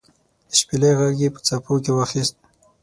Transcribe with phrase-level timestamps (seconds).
[0.49, 2.35] د شپیلۍ ږغ یې په څپو کې واخیست